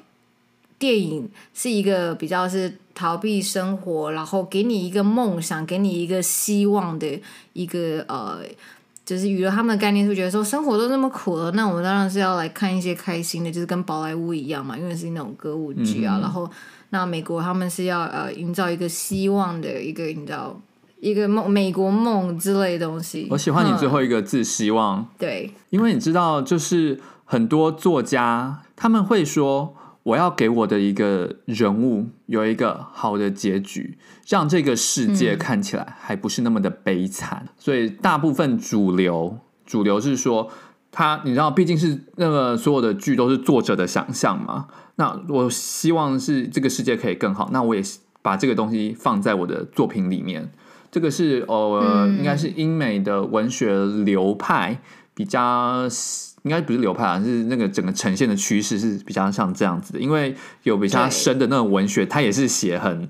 [0.80, 7.22] 电影是一个比较是逃避生活，然后给你一个梦想，给你一个希望的
[7.54, 8.40] 一个呃，
[9.06, 16.50] 就是娱乐他们的概念，是觉得说生活都那么苦了，那我们当然是要来看一些开心的，就是跟宝莱坞一样嘛，因为是那种歌舞剧啊，嗯、然后。
[16.90, 20.60] 那美国他们是要呃营造一个希望的一个营造
[21.00, 23.28] 一个梦美国梦之类的东西。
[23.30, 33.98] 我喜欢你最后一个字“希望”，对，因为你知道，就是很多作家他们会说，我要给我的一个人物有一个好的结局，
[34.28, 37.44] 让这个世界看起来还不是那么的悲惨。
[37.46, 40.50] 嗯、所以大部分主流主流是说，
[40.98, 44.66] 他你知道，毕竟是那个所有的剧都是作者的想象嘛。
[44.96, 47.84] 那我希望是这个世界可以更好，那我也
[48.24, 50.52] 把这个东西放在我的作品里面。
[50.90, 54.82] 这个是呃，嗯、应该是英美的文学流派
[55.14, 55.84] 比较，
[56.42, 60.00] 应该不是流派啊，是那个整个呈现的趋势是比较像这样子的。
[60.00, 63.08] 因为有比较深的那种文学，它也是写很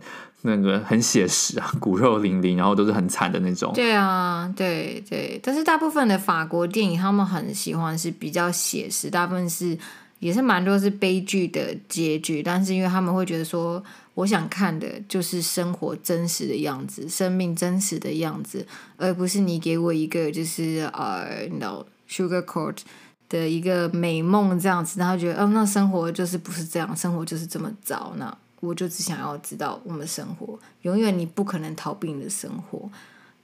[0.48, 3.72] 那个很写实啊， 骨肉淋漓，然后都是很惨的那种。
[3.76, 9.78] 对啊，对对，但是大部分的法国电影他们很喜欢是比较写实，大部分是。
[10.20, 13.84] 也是蛮多是悲剧的结局，但是因为他们会觉得说，
[14.16, 18.66] 我想看的就是生活真实的样子，生命真实的样子，
[18.98, 22.78] 而不是你给我一个就是呃，你知道 sugar coat
[23.30, 32.90] 的一个美梦这样子，然后觉得，哦，那生活就是不是这样，生活就是这么糟，那我就只想要知道我们生活，永远你不可能逃避你的生活。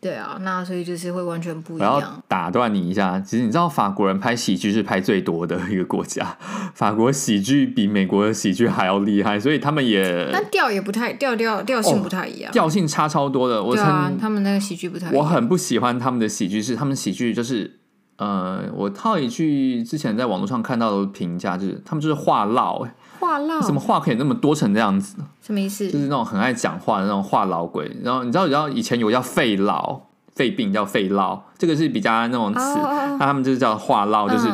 [0.01, 1.95] 对啊，那所以就是会完全不一样。
[1.95, 6.37] 我要打断你一下，其实你知道法国人拍喜剧是拍最多的一个国家，
[6.73, 13.63] 法国喜剧比美国的喜剧还要厉害，所以他们也但调也不太调调调性不太一样，调、哦、性差超多的。
[13.63, 15.17] 我对啊，他们那个喜剧不太一样。
[15.17, 17.79] 我很不喜欢他们的喜剧，是他们喜剧就是
[18.17, 22.93] 呃，我套一句之前在网络上看到的评价，就是他们就是话唠哎。
[23.23, 25.15] 话唠，什么话可以那么多成这样子？
[25.41, 25.85] 什么意思？
[25.89, 27.89] 就是那种很爱讲话的那种话唠鬼。
[28.03, 30.01] 然后你知道，你知道以前有叫肺痨、
[30.35, 32.59] 肺病叫肺痨，这个是比较那种词。
[32.59, 33.19] 那、oh, oh.
[33.19, 34.47] 他们就是叫话唠，就是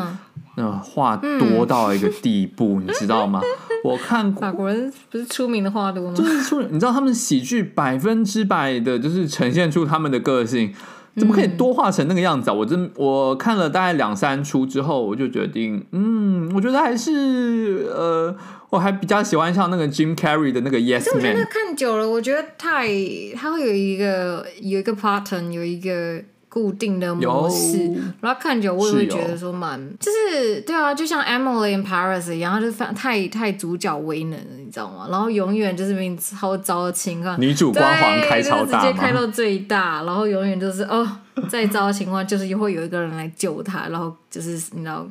[0.56, 3.42] 那种话多到一个地步，嗯、你知道吗？
[3.84, 6.14] 我看法国人不是出名的话多吗？
[6.16, 10.74] 就是出，你知道他们喜剧百分之百的，就是呈现出他们的个性。
[11.16, 12.54] 怎么可以多画成那个样子啊？
[12.54, 18.36] 我真我看了大概两三出之后，我就决定，嗯，我觉得还是呃，
[18.70, 21.16] 我还比较喜欢像那个 Jim Carrey 的那个 Yes Man。
[21.16, 22.88] 我觉得看久了，我觉得太
[23.36, 26.24] 他会有一个有一个 pattern，有一个。
[26.50, 27.78] 固定的模式，
[28.22, 35.08] 然后看久我也会觉得说蛮，是就是对啊，就像 Emily in Paris 一样，他就太太主角威能了，你知道吗？
[35.12, 41.08] 然后永远就是明超糟的情况，女主光环开超大，直接开到最大，然后永远就是哦，
[41.48, 45.08] 再糟的情况就是会有一个人来救他，然后就是你知道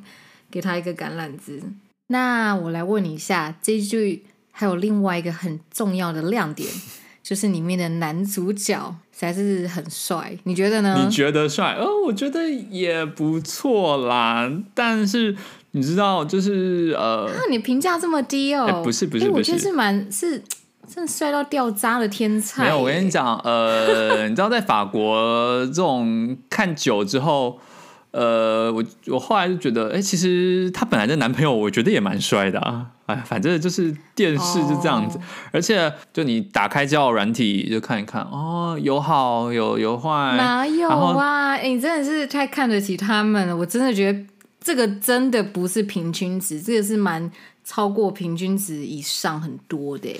[0.51, 1.63] 给他一个橄榄枝。
[2.09, 6.69] 那我来问你一下，这一句还有另外一个很重要的亮点。
[7.29, 10.99] 就是里面的男主角才是很帅，你觉得呢？
[11.05, 11.77] 你觉得帅？
[11.79, 14.51] 哦，我觉得也不错啦。
[14.73, 15.37] 但是
[15.73, 18.65] 你知道，就是呃，那你评价这么低哦？
[18.65, 20.43] 欸、不是不是我觉得是蛮是
[20.89, 22.65] 真的帅到掉渣的天才。
[22.65, 27.61] 没有，我跟你讲，呃，你知道在法国这种看久之后。
[28.19, 32.85] 呃，我我后来就觉得，哎、欸，其实她本来的男朋友，我觉得也蛮帅的啊。
[33.07, 35.21] 哎，反正就是电视就这样子，哦、
[35.53, 41.51] 而且就你打开交友软体就看一看，哦，有好有有坏，哪有啊？
[41.53, 43.57] 哎、欸，你真的是太看得起他们了。
[43.57, 44.19] 我真的觉得
[44.61, 47.31] 这个真的不是平均值，这个是蛮
[47.65, 50.11] 超过平均值以上很多的。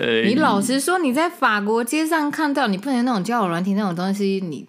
[0.00, 4.66] 欸、你老实说，你在法国街上看到，你不能那种交友软体那种东西，你。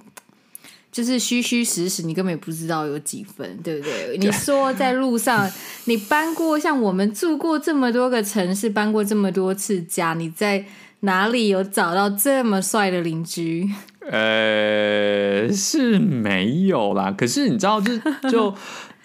[0.91, 4.17] 就是虚虚实实，你根本不知道有几分，对不对？
[4.17, 5.49] 你说在路上，
[5.85, 10.65] 你搬过像我们住过这么多个城市，搬过这么多次家，你在
[11.01, 13.69] 哪里有找到这么帅的邻居？
[14.11, 17.13] 呃，是没有啦。
[17.15, 17.97] 可是你知道，就
[18.29, 18.55] 就。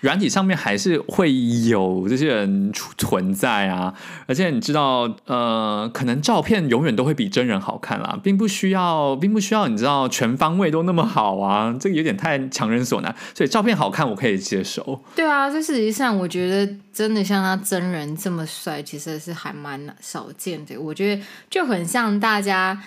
[0.05, 1.35] 软体上面还是会
[1.67, 3.95] 有这些人存在啊，
[4.27, 15.01] 而且你知道，呃，可能照片永远都会比真人好看啦，并不需要，并不需要，你知道全方位都那么好啊，这个有点太强人所难，所以照片好看我可以接受。
[15.17, 20.77] 对啊，这事实上我觉得真的像他真人这么帅，其实是还蛮少见的。
[20.77, 22.79] 我觉得就很像大家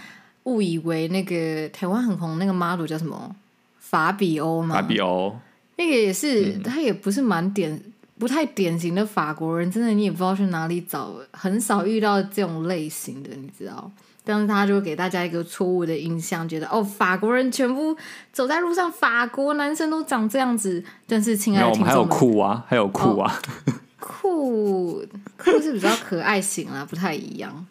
[0.44, 3.36] 误以为那个台湾很红那个 model 叫什么
[3.80, 4.76] 法比欧吗？
[4.76, 5.36] 法比欧。
[5.78, 7.82] 那个也是，嗯、他也不是蛮典，
[8.20, 13.90] 不太典型的法国人，真的你也不知道去哪里找，很少遇到这种类型的，你知道？
[14.24, 17.96] 但是他就给大家一个错误的印象，觉得哦，法国人全部
[18.34, 20.84] 走在路上，法国男生都长这样子。
[21.08, 25.06] 但是，亲爱的听众们，还有酷啊，还有酷啊，哦、酷
[25.38, 27.66] 酷是比较可爱型啊，不太一样。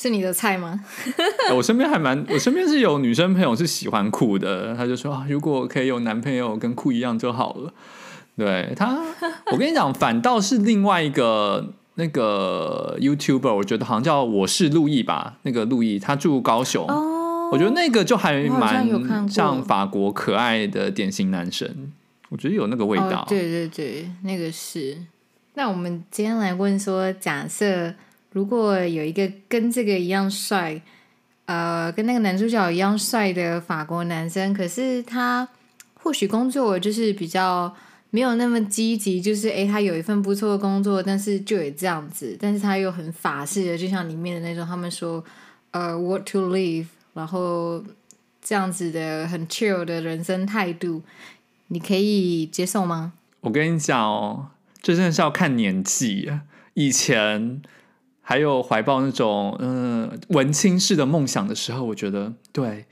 [0.00, 0.78] 是你的菜吗？
[1.56, 7.72] 我身边还蛮，我身边是有女生朋友是喜欢酷的，她就说啊，如果可以有男朋友跟酷一样就好了。
[8.36, 8.96] 对他，
[9.50, 21.90] 我跟你讲，反倒是另外一个那个 YouTuber，我觉得好像叫我是陆毅吧，那个陆毅，他住高雄，哦、我觉得那个就还蛮像法国可爱的典型男生，
[22.28, 23.22] 我觉得有那个味道。
[23.22, 24.96] 哦、对对对，那个是。
[25.54, 27.92] 那我们今天来问说，假设。
[28.32, 30.80] 如果有一个跟这个一样帅，
[31.46, 35.48] 呃，跟那个男主角一样帅的法国男生，可是他
[35.94, 37.74] 或许工作就是比较
[38.10, 45.24] 没有那么积极，就是诶，他有一份不错的工作，但是就也这样子，但是他又很法式的，就像里面的那种，他们说
[45.70, 47.82] 呃，what to live，然后
[48.42, 51.00] 这样子的很 chill 的人生态度，
[51.68, 53.14] 你可以接受吗？
[53.40, 54.48] 我跟你讲哦，
[54.82, 56.30] 这真的是要看年纪，
[56.74, 57.62] 以前。
[58.30, 62.84] 还有怀抱那种嗯文青式的梦想的时候，我觉得对，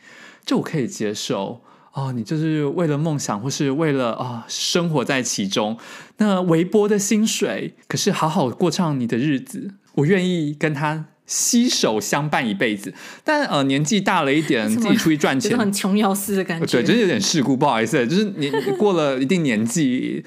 [0.47, 1.61] 这我可以接受
[1.93, 2.11] 哦。
[2.11, 5.77] 你就是为了梦想，或是为了啊、哦、生活在其中，
[6.17, 12.95] 那微薄的薪水，可是好好过上你的日子，我愿意跟他携手相伴一辈子。
[13.23, 20.25] 但呃年纪大了一点，自己出去赚钱， 很琼瑶式的感觉，对，就是有点世故，不好意思，就是你过了一定年纪。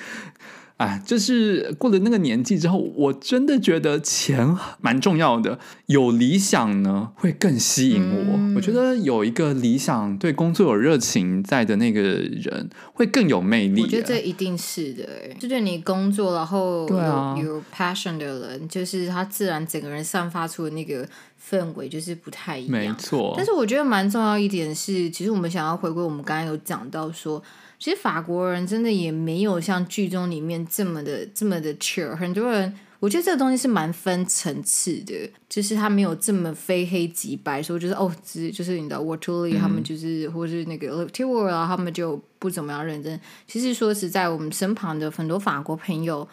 [0.79, 5.59] 哎，就是过了那个年纪之后，我真的觉得钱蛮重要的。
[5.87, 8.37] 有理想呢，会更吸引我。
[8.37, 13.81] 嗯、我觉得有一个理想、对工作有热情在的那个人，会更有魅力。
[13.81, 15.05] 我觉得这一定是的，
[15.37, 21.05] 就对你工作然后有、啊、有 passion 的人，就是他自然整个人散发出的那个
[21.49, 22.71] 氛围就是不太一样。
[22.71, 27.43] 没错，但是我觉得蛮重要一点是，其实我们想要回归，我们刚刚有讲到说。
[27.79, 32.13] 其实法国人真的也没有像剧中里面这么的这么的 chill。
[32.13, 43.17] 很多人，我觉得这个东西是蛮分层次的，就是他没有这么非黑即白，说就是哦，只就是你知道 what to live 他们就是，嗯、或是那个 tour 啊，他们就不怎么样认真。
[43.47, 46.27] 其实说实在，我们身旁的很多法国朋友，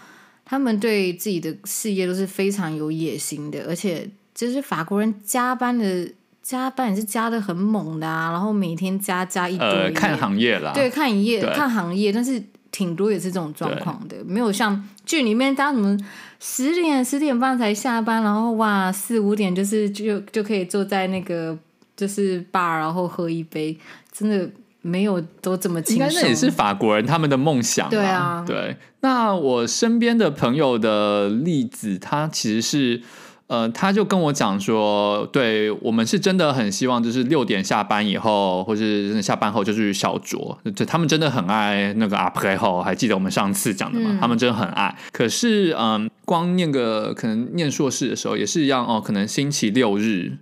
[0.45, 6.11] 他们对自己的事业都是非常有野心的，而且就是法国人加班的。
[6.47, 9.67] 加班也是加的很猛的啊，然后每天加加一堆。
[9.67, 10.71] 呃，看行业啦。
[10.73, 12.41] 对，看营业，对看行业，但是
[12.71, 15.99] 挺多也是这种状况的，没有像剧里面大家什么
[16.39, 21.59] 十点十点半才下班，然后哇四五点就是就就可以坐在那个
[21.97, 23.77] 就是 bar，然后喝一杯，
[24.13, 24.49] 真的
[24.83, 26.07] 没有都这么轻松。
[26.07, 27.91] 应该那也是法国人他们的梦想。
[27.91, 28.77] 对啊，对。
[29.01, 33.03] 那我身边的朋友的例子，他其实是。
[33.49, 40.57] 呃，他就跟我讲说，对我们是真的很希望，就是六点下班以后，或是下班后就去小酌。
[40.75, 44.11] 就他们真的很爱那个 après 后，还记得我们上次讲的吗？
[44.13, 44.97] 嗯、他们真的很爱。
[45.13, 50.33] 可是，嗯，光念个可能念硕士的时候也是一样哦，可能星期六日，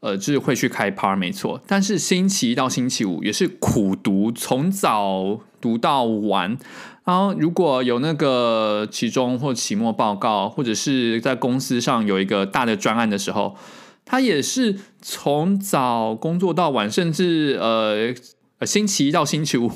[0.00, 1.60] 呃，就是会去开趴，没错。
[1.66, 6.56] 但是星期一到星期五也是苦读，从早读到晚。
[7.04, 13.56] 然后，如果有那个期中或期末报告，或者是在公司上有一个大的专案的时候，
[14.04, 18.14] 他也是从早工作到晚，甚至呃
[18.58, 19.70] 呃星期一到星期五。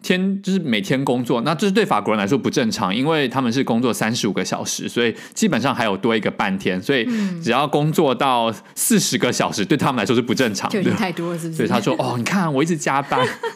[0.00, 7.04] 天就是每天工作，那这是对法国人来说不正常，因为他们是工作三十五个小时，所以基本上还有多一个半天，所以
[7.42, 11.56] 只要工作到四十个小时，对他们来说是不正常的，就太多了，是不是？
[11.56, 13.26] 所以他说：“哦，你看我一直加班。”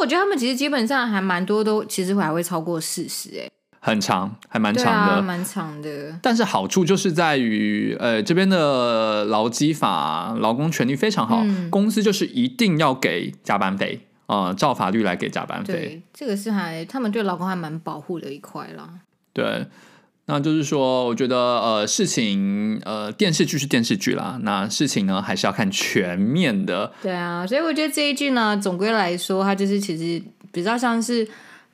[0.00, 6.18] 我觉得他们其实基本上还蛮多都其实还会超过四十，哎，很长，还蛮长的，蛮、啊、长的。
[6.22, 14.06] 但是好处就是在于，呃，这边的劳基法、劳工权利非常好，嗯、公司就是一定要给加班费。
[14.26, 18.88] 呃，照法律来给加班费，对，这个是还他们对劳工还蛮保护的一块啦。
[19.32, 19.66] 对，
[20.26, 26.92] 那就是说，我觉得呃，事情呃，电视剧是电视剧啦，那事情呢还是要看全面的。
[27.02, 31.26] 对啊，所以我觉得这一句呢，总归来说，它就是其实比较像是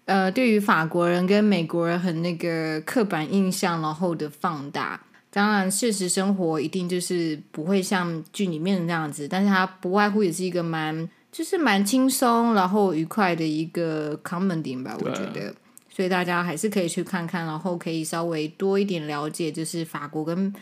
[0.07, 5.01] 呃，对于法国人跟美国人很那个刻板印象，然后的放大。
[5.31, 11.09] 当然，现实生活一定就是不会像剧里面的那样子，但是它不外乎也是一个蛮。
[11.33, 15.55] 就是蛮轻松，然后愉快的一个 comedy 吧，我觉得，
[15.97, 20.53] 所以大家还是可以去看看，然后可以稍微多一点了解，就是法国跟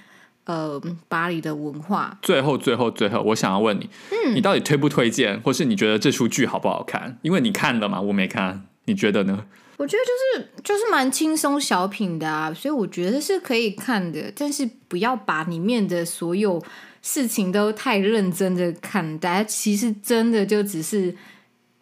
[0.44, 2.16] 呃巴黎的文化。
[2.22, 7.18] 最后，最后，最后，我想要问你，嗯，你到底推不推荐，或是你觉得这出剧好不好看？
[7.22, 9.44] 因为你看了嘛，我没看，你觉得呢？
[9.76, 16.62] 我觉得就是就是蛮轻松小品的啊，所以我觉得是可以看的，但是不要把里面的所有。
[17.06, 21.14] 事情都太认真的看待，其实真的就只是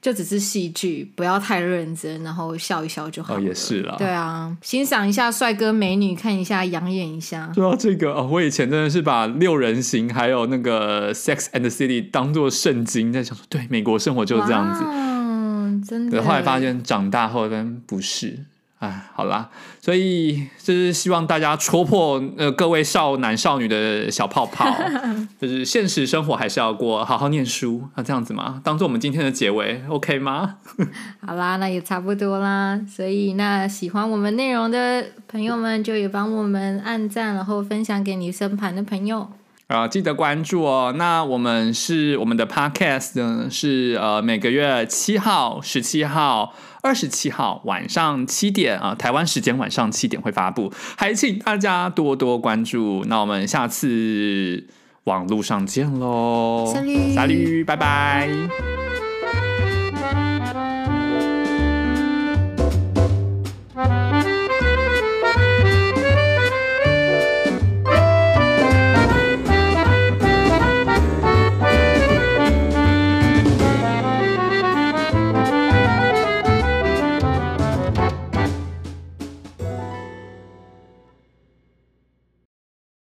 [0.02, 3.40] 就只是戏剧，不要太认真，然后笑一笑就好了。
[3.40, 3.94] 哦，也是啦。
[3.96, 7.52] 对啊，欣赏一下帅哥美女，看一下养眼一下。
[7.54, 14.82] 说到这个哦，我以前真的是把六人行还有那个 Sex and the City 当做圣经，在想说，对，美国生活就是这样子。
[14.84, 16.20] 嗯，真的。
[16.20, 18.46] 后来发现长大后跟不是。
[18.82, 19.48] 哎，好啦，
[19.80, 24.66] 所以就是希望大家戳破呃各位少男少女的小泡泡，
[25.40, 28.60] 就是现实生活还是要过，好好念书，啊这样子嘛？
[28.64, 30.56] 当做我们今天的结尾，OK 吗？
[31.24, 32.80] 好啦，那也差不多啦。
[32.88, 39.30] 所以那喜欢我们内容的朋友们，就也帮我们按赞，然后分享给你身旁的朋友。
[39.66, 40.92] 啊，记得关注哦。
[40.96, 46.54] 那我们是我们的 Podcast 呢，是呃每个月七号、十七号。
[46.84, 53.04] 二十七号晚上七点啊，台湾时间晚上七点会发布，还请大家多多关注。
[53.06, 54.66] 那我们下次
[55.04, 58.28] 网路上见喽，下绿，下绿，拜拜。